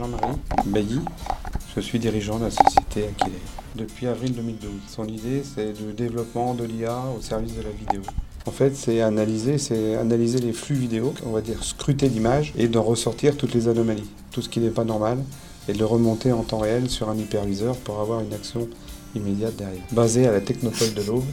Jean-Marie 0.00 0.38
Bailly. 0.64 1.00
Je 1.76 1.80
suis 1.80 1.98
dirigeant 1.98 2.38
de 2.38 2.44
la 2.44 2.50
société 2.50 3.04
Aquilé 3.04 3.36
depuis 3.76 4.06
avril 4.06 4.32
2012. 4.32 4.70
Son 4.88 5.06
idée, 5.06 5.42
c'est 5.44 5.74
le 5.78 5.92
développement 5.92 6.54
de 6.54 6.64
l'IA 6.64 6.96
au 7.16 7.20
service 7.20 7.54
de 7.54 7.60
la 7.60 7.68
vidéo. 7.68 8.00
En 8.46 8.50
fait, 8.50 8.74
c'est 8.74 9.02
analyser, 9.02 9.58
c'est 9.58 9.96
analyser 9.96 10.38
les 10.38 10.54
flux 10.54 10.74
vidéo, 10.74 11.12
on 11.26 11.32
va 11.32 11.42
dire 11.42 11.62
scruter 11.62 12.08
l'image 12.08 12.54
et 12.56 12.66
d'en 12.66 12.82
ressortir 12.82 13.36
toutes 13.36 13.52
les 13.52 13.68
anomalies, 13.68 14.08
tout 14.30 14.40
ce 14.40 14.48
qui 14.48 14.60
n'est 14.60 14.70
pas 14.70 14.84
normal, 14.84 15.18
et 15.68 15.74
de 15.74 15.84
remonter 15.84 16.32
en 16.32 16.44
temps 16.44 16.60
réel 16.60 16.88
sur 16.88 17.10
un 17.10 17.16
hyperviseur 17.16 17.76
pour 17.76 18.00
avoir 18.00 18.20
une 18.20 18.32
action 18.32 18.68
immédiate 19.14 19.56
derrière. 19.56 19.82
Basé 19.92 20.26
à 20.26 20.32
la 20.32 20.40
Technopole 20.40 20.94
de 20.94 21.02
l'Aube, 21.02 21.24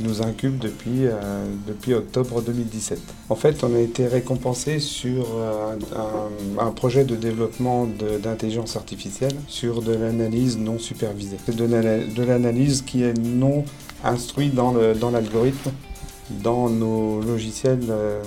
nous 0.00 0.22
incube 0.22 0.58
depuis, 0.58 1.06
euh, 1.06 1.44
depuis 1.66 1.94
octobre 1.94 2.42
2017. 2.42 3.00
En 3.28 3.34
fait, 3.34 3.62
on 3.64 3.74
a 3.74 3.78
été 3.78 4.06
récompensé 4.06 4.78
sur 4.78 5.26
euh, 5.36 5.76
un, 6.58 6.70
projet 6.70 7.04
de 7.04 7.16
développement 7.16 7.86
d'intelligence 8.22 8.76
artificielle 8.76 9.34
sur 9.48 9.82
de 9.82 9.92
l'analyse 9.92 10.58
non 10.58 10.78
supervisée. 10.78 11.36
C'est 11.46 11.56
de 11.56 12.22
l'analyse 12.22 12.82
qui 12.82 13.02
est 13.02 13.18
non 13.18 13.64
instruite 14.04 14.54
dans 14.54 14.72
l'algorithme, 14.72 15.70
dans, 16.30 16.68
dans, 16.68 16.70
nos 16.70 17.20
logiciels 17.20 17.86
euh, 17.90 18.22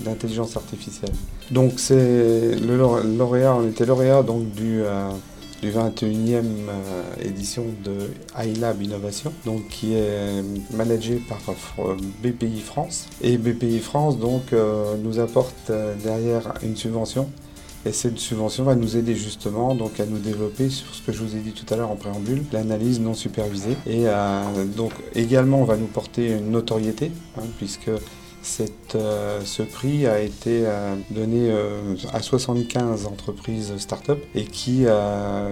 d'intelligence 0.00 0.56
artificielle. 0.56 1.12
Donc 1.50 1.74
c'est 1.76 2.54
le 2.56 2.76
lauréat, 2.76 3.54
on 3.54 3.68
était 3.68 3.86
lauréat 3.86 4.22
donc 4.22 4.50
du 4.52 4.82
du 5.62 5.70
21e 5.70 6.42
euh, 6.42 6.42
édition 7.24 7.64
de 7.84 8.10
iLab 8.36 8.82
Innovation, 8.82 9.32
donc 9.46 9.68
qui 9.68 9.94
est 9.94 10.42
managé 10.74 11.22
par 11.28 11.38
euh, 11.78 11.94
BPI 12.22 12.60
France. 12.60 13.08
Et 13.22 13.38
BPI 13.38 13.78
France 13.78 14.18
donc 14.18 14.52
euh, 14.52 14.96
nous 15.02 15.20
apporte 15.20 15.70
derrière 16.02 16.52
une 16.64 16.76
subvention. 16.76 17.30
Et 17.86 17.92
cette 17.92 18.18
subvention 18.18 18.64
va 18.64 18.74
nous 18.74 18.96
aider 18.96 19.14
justement 19.14 19.74
donc 19.74 19.98
à 19.98 20.06
nous 20.06 20.18
développer 20.18 20.68
sur 20.68 20.94
ce 20.94 21.02
que 21.02 21.12
je 21.12 21.22
vous 21.22 21.36
ai 21.36 21.40
dit 21.40 21.52
tout 21.52 21.72
à 21.72 21.76
l'heure 21.76 21.90
en 21.90 21.96
préambule, 21.96 22.42
l'analyse 22.52 23.00
non 23.00 23.14
supervisée. 23.14 23.76
Et 23.88 24.04
donc 24.76 24.92
également 25.16 25.60
on 25.60 25.64
va 25.64 25.76
nous 25.76 25.86
porter 25.86 26.30
une 26.30 26.52
notoriété, 26.52 27.10
hein, 27.36 27.42
puisque 27.58 27.90
euh, 28.94 29.40
ce 29.44 29.62
prix 29.62 30.06
a 30.06 30.20
été 30.20 30.62
euh, 30.64 30.94
donné 31.10 31.50
euh, 31.50 31.94
à 32.12 32.20
75 32.20 33.06
entreprises 33.06 33.72
start-up 33.78 34.22
et 34.34 34.44
qui, 34.44 34.84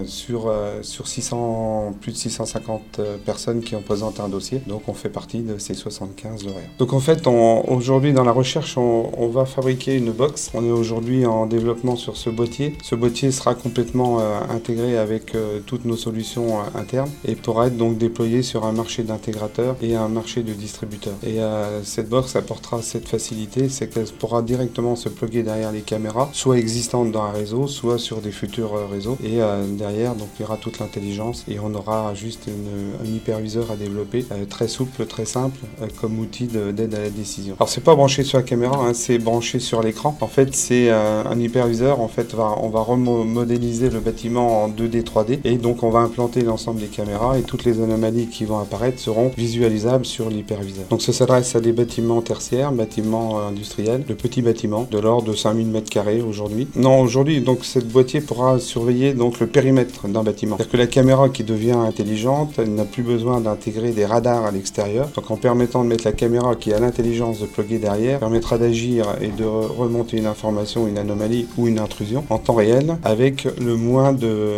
sur, 0.05 0.53
sur 0.81 1.07
600, 1.07 1.95
plus 2.01 2.11
de 2.11 2.17
650 2.17 3.01
personnes 3.25 3.61
qui 3.61 3.75
ont 3.75 3.81
présenté 3.81 4.21
un 4.21 4.29
dossier, 4.29 4.61
donc 4.67 4.83
on 4.87 4.93
fait 4.93 5.09
partie 5.09 5.39
de 5.39 5.57
ces 5.57 5.73
75 5.73 6.45
lauréats. 6.45 6.59
Donc 6.77 6.93
en 6.93 6.99
fait, 6.99 7.25
aujourd'hui 7.27 8.13
dans 8.13 8.23
la 8.23 8.31
recherche, 8.31 8.77
on, 8.77 9.27
va 9.31 9.45
fabriquer 9.45 9.95
une 9.95 10.11
box. 10.11 10.51
On 10.53 10.65
est 10.65 10.71
aujourd'hui 10.71 11.25
en 11.25 11.45
développement 11.45 11.95
sur 11.95 12.17
ce 12.17 12.29
boîtier. 12.29 12.77
Ce 12.83 12.95
boîtier 12.95 13.31
sera 13.31 13.55
complètement 13.55 14.19
intégré 14.49 14.97
avec 14.97 15.33
toutes 15.65 15.85
nos 15.85 15.95
solutions 15.95 16.59
internes 16.75 17.09
et 17.25 17.35
pourra 17.35 17.67
être 17.67 17.77
donc 17.77 17.97
déployé 17.97 18.43
sur 18.43 18.65
un 18.65 18.73
marché 18.73 19.03
d'intégrateurs 19.03 19.77
et 19.81 19.95
un 19.95 20.09
marché 20.09 20.43
de 20.43 20.53
distributeurs. 20.53 21.15
Et 21.25 21.37
cette 21.83 22.09
box 22.09 22.35
apportera 22.35 22.80
cette 22.81 23.07
facilité, 23.07 23.69
c'est 23.69 23.87
qu'elle 23.87 24.05
pourra 24.05 24.41
directement 24.41 24.95
se 24.95 25.09
plugger 25.09 25.43
derrière 25.43 25.71
les 25.71 25.81
caméras, 25.81 26.29
soit 26.33 26.57
existantes 26.57 27.11
dans 27.11 27.23
un 27.23 27.31
réseau, 27.31 27.67
soit 27.67 27.97
sur 27.97 28.21
des 28.21 28.31
futurs 28.31 28.75
euh, 28.75 28.85
réseaux. 28.85 29.17
Et 29.23 29.41
euh, 29.41 29.65
derrière, 29.67 30.15
donc, 30.15 30.29
il 30.39 30.43
y 30.43 30.45
aura 30.45 30.57
toute 30.57 30.79
l'intelligence 30.79 31.45
et 31.47 31.59
on 31.59 31.73
aura 31.73 32.13
juste 32.13 32.47
un 32.49 33.05
hyperviseur 33.05 33.71
à 33.71 33.75
développer, 33.75 34.25
euh, 34.31 34.45
très 34.45 34.67
souple, 34.67 35.05
très 35.05 35.25
simple, 35.25 35.59
comme 35.99 36.19
outil 36.19 36.47
d'aide 36.47 36.93
à 36.95 36.99
la 36.99 37.09
décision. 37.09 37.55
Alors 37.59 37.69
c'est 37.69 37.83
pas 37.83 37.95
branché 37.95 38.23
sur 38.23 38.37
la 38.37 38.43
caméra, 38.43 38.77
hein, 38.77 38.93
c'est 38.93 39.17
branché 39.17 39.59
sur 39.59 39.81
l'écran. 39.81 40.17
En 40.21 40.27
fait, 40.27 40.53
c'est 40.55 40.89
un 40.91 41.39
hyperviseur. 41.39 41.99
En 42.01 42.07
fait, 42.07 42.33
on 42.35 42.69
va 42.69 42.81
remodéliser 42.81 43.89
le 43.89 43.99
bâtiment 43.99 44.63
en 44.63 44.69
2D, 44.69 45.03
3D 45.03 45.39
et 45.43 45.57
donc 45.57 45.83
on 45.83 45.89
va 45.89 45.99
implanter 45.99 46.41
l'ensemble 46.41 46.79
des 46.79 46.87
caméras 46.87 47.37
et 47.37 47.43
toutes 47.43 47.65
les 47.65 47.81
anomalies 47.81 48.27
qui 48.27 48.45
vont 48.45 48.59
apparaître 48.59 48.99
seront 48.99 49.31
visualisables 49.37 50.05
sur 50.05 50.29
l'hyperviseur. 50.29 50.85
Donc 50.89 51.01
ça 51.01 51.13
s'adresse 51.13 51.55
à 51.55 51.61
des 51.61 51.71
bâtiments 51.71 52.21
tertiaires, 52.21 52.70
bâtiment 52.71 53.39
euh, 53.39 53.49
industriel, 53.49 54.03
de 54.07 54.13
petits 54.13 54.41
bâtiments 54.41 54.87
de 54.89 54.99
l'ordre 54.99 55.31
de 55.31 55.35
5000 55.35 55.71
m2 55.71 56.21
aujourd'hui. 56.23 56.67
Non, 56.75 57.01
aujourd'hui, 57.01 57.41
donc 57.41 57.65
cette 57.65 57.87
boîtier 57.87 58.21
pourra 58.21 58.59
surveiller 58.59 59.13
donc 59.13 59.39
le 59.39 59.47
périmètre 59.47 60.07
d'un 60.07 60.23
bâtiment. 60.23 60.57
C'est-à-dire 60.57 60.71
que 60.71 60.77
la 60.77 60.87
caméra 60.87 61.29
qui 61.29 61.43
devient 61.43 61.71
intelligente, 61.71 62.53
elle 62.57 62.73
n'a 62.73 62.85
plus 62.85 63.03
besoin 63.03 63.41
d'intégrer 63.41 63.91
des 63.91 64.05
radars 64.05 64.45
à 64.45 64.51
l'extérieur. 64.51 65.09
Donc 65.15 65.29
en 65.31 65.37
permettant 65.37 65.83
de 65.83 65.89
mettre 65.89 66.05
la 66.05 66.13
caméra 66.13 66.55
qui 66.55 66.73
a 66.73 66.79
l'intelligence 66.79 67.39
de 67.39 67.45
plugger 67.45 67.79
derrière, 67.79 68.19
permettra 68.19 68.57
d'agir 68.57 69.05
et 69.21 69.29
de 69.29 69.43
remonter 69.43 70.17
une 70.17 70.25
information, 70.25 70.87
une 70.87 70.97
anomalie 70.97 71.47
ou 71.57 71.67
une 71.67 71.79
intrusion 71.79 72.23
en 72.29 72.37
temps 72.37 72.53
réel 72.53 72.97
avec 73.03 73.47
le 73.59 73.75
moins 73.75 74.13
de, 74.13 74.51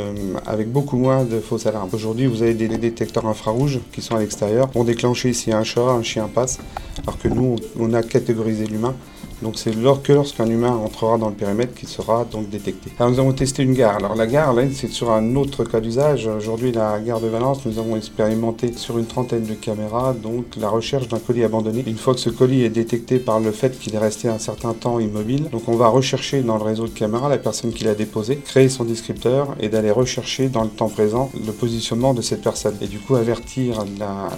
avec 0.45 0.71
beaucoup 0.71 0.97
moins 0.97 1.23
de 1.23 1.39
fausses 1.39 1.65
alarmes. 1.65 1.89
Aujourd'hui, 1.93 2.27
vous 2.27 2.41
avez 2.43 2.53
des 2.53 2.67
détecteurs 2.67 3.25
infrarouges 3.25 3.79
qui 3.91 4.01
sont 4.01 4.15
à 4.15 4.19
l'extérieur, 4.19 4.69
vont 4.73 4.83
déclencher 4.83 5.33
si 5.33 5.51
un 5.51 5.63
chat, 5.63 5.81
un 5.81 6.03
chien 6.03 6.29
passe, 6.33 6.59
alors 7.03 7.17
que 7.17 7.27
nous, 7.27 7.55
on 7.79 7.93
a 7.93 8.02
catégoriser 8.07 8.67
l'humain 8.67 8.95
donc 9.43 9.59
c'est 9.59 9.71
que 9.71 10.13
lorsqu'un 10.13 10.47
humain 10.47 10.71
entrera 10.71 11.17
dans 11.17 11.29
le 11.29 11.35
périmètre 11.35 11.75
qu'il 11.75 11.89
sera 11.89 12.25
donc 12.25 12.49
détecté. 12.49 12.91
Alors 12.97 13.11
nous 13.11 13.19
avons 13.19 13.33
testé 13.33 13.61
une 13.61 13.73
gare. 13.73 13.97
Alors 13.97 14.15
la 14.15 14.25
gare, 14.25 14.53
là, 14.53 14.63
c'est 14.73 14.89
sur 14.89 15.11
un 15.11 15.35
autre 15.35 15.65
cas 15.65 15.81
d'usage. 15.81 16.27
Aujourd'hui, 16.27 16.71
la 16.71 16.99
gare 16.99 17.19
de 17.19 17.27
Valence, 17.27 17.65
nous 17.65 17.77
avons 17.77 17.95
expérimenté 17.95 18.73
sur 18.73 18.97
une 18.97 19.05
trentaine 19.05 19.43
de 19.43 19.53
caméras, 19.53 20.13
donc 20.13 20.45
la 20.57 20.69
recherche 20.69 21.07
d'un 21.09 21.19
colis 21.19 21.43
abandonné. 21.43 21.83
Une 21.85 21.97
fois 21.97 22.13
que 22.13 22.21
ce 22.21 22.29
colis 22.29 22.63
est 22.63 22.69
détecté 22.69 23.19
par 23.19 23.39
le 23.39 23.51
fait 23.51 23.77
qu'il 23.77 23.93
est 23.93 23.99
resté 23.99 24.29
un 24.29 24.39
certain 24.39 24.73
temps 24.73 24.99
immobile, 24.99 25.49
donc 25.51 25.67
on 25.67 25.75
va 25.75 25.89
rechercher 25.89 26.41
dans 26.41 26.57
le 26.57 26.63
réseau 26.63 26.85
de 26.85 26.93
caméras 26.93 27.27
la 27.29 27.37
personne 27.37 27.73
qui 27.73 27.83
l'a 27.83 27.95
déposé, 27.95 28.37
créer 28.37 28.69
son 28.69 28.85
descripteur 28.85 29.55
et 29.59 29.67
d'aller 29.67 29.91
rechercher 29.91 30.47
dans 30.47 30.63
le 30.63 30.69
temps 30.69 30.89
présent 30.89 31.29
le 31.45 31.51
positionnement 31.51 32.13
de 32.13 32.21
cette 32.21 32.41
personne. 32.41 32.75
Et 32.81 32.87
du 32.87 32.99
coup 32.99 33.15
avertir 33.15 33.83
la, 33.99 34.29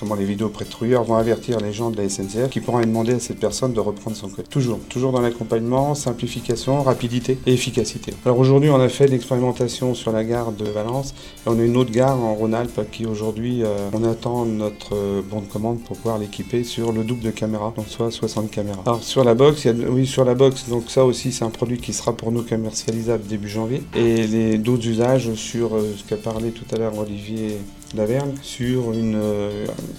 comment 0.00 0.14
les 0.14 0.24
vidéos 0.24 0.48
prétrouilleurs 0.48 1.04
vont 1.04 1.16
avertir 1.16 1.60
les 1.60 1.72
gens 1.72 1.90
de 1.90 1.98
la 1.98 2.08
SNCF 2.08 2.48
qui 2.50 2.60
pourront 2.60 2.80
demander 2.80 3.12
à 3.12 3.20
cette 3.20 3.38
personne 3.38 3.72
de 3.72 3.80
reprendre 3.80 4.16
son 4.16 4.28
colis. 4.28 4.48
Toujours, 4.54 4.78
toujours 4.88 5.10
dans 5.10 5.20
l'accompagnement, 5.20 5.96
simplification, 5.96 6.84
rapidité 6.84 7.38
et 7.44 7.54
efficacité. 7.54 8.14
Alors 8.24 8.38
aujourd'hui, 8.38 8.70
on 8.70 8.78
a 8.78 8.88
fait 8.88 9.08
l'expérimentation 9.08 9.94
sur 9.94 10.12
la 10.12 10.22
gare 10.22 10.52
de 10.52 10.64
Valence 10.66 11.12
et 11.44 11.50
on 11.50 11.58
a 11.58 11.62
une 11.64 11.76
autre 11.76 11.90
gare 11.90 12.16
en 12.20 12.34
Rhône-Alpes 12.36 12.88
qui 12.92 13.04
aujourd'hui, 13.04 13.64
euh, 13.64 13.90
on 13.92 14.04
attend 14.04 14.44
notre 14.44 14.94
euh, 14.94 15.22
bon 15.28 15.40
de 15.40 15.46
commande 15.46 15.82
pour 15.82 15.96
pouvoir 15.96 16.18
l'équiper 16.18 16.62
sur 16.62 16.92
le 16.92 17.02
double 17.02 17.22
de 17.22 17.32
caméras, 17.32 17.72
donc 17.76 17.88
soit 17.88 18.12
60 18.12 18.48
caméras. 18.52 18.84
Alors 18.86 19.02
sur 19.02 19.24
la 19.24 19.34
box, 19.34 19.64
y 19.64 19.70
a, 19.70 19.72
oui 19.72 20.06
sur 20.06 20.24
la 20.24 20.36
box, 20.36 20.68
donc 20.68 20.88
ça 20.88 21.04
aussi 21.04 21.32
c'est 21.32 21.44
un 21.44 21.50
produit 21.50 21.78
qui 21.78 21.92
sera 21.92 22.12
pour 22.12 22.30
nous 22.30 22.44
commercialisable 22.44 23.26
début 23.26 23.48
janvier 23.48 23.82
et 23.96 24.24
les 24.28 24.56
d'autres 24.56 24.86
usages 24.86 25.34
sur 25.34 25.74
euh, 25.74 25.82
ce 25.98 26.04
qu'a 26.04 26.16
parlé 26.16 26.52
tout 26.52 26.72
à 26.72 26.78
l'heure 26.78 26.96
Olivier 26.96 27.58
Laverne 27.94 28.34
sur 28.42 28.92
une, 28.92 29.20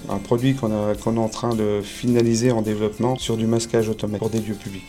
un 0.10 0.18
produit 0.18 0.56
qu'on 0.56 0.94
qu'on 1.02 1.16
est 1.16 1.20
en 1.20 1.30
train 1.30 1.56
de 1.56 1.82
finaliser 1.82 2.52
en 2.52 2.62
développement 2.62 3.18
sur 3.18 3.38
du 3.38 3.48
masquage 3.48 3.90
automatique 3.90 4.20
pour 4.20 4.30
des 4.30 4.40
lieux 4.40 4.56
publics. 4.56 4.84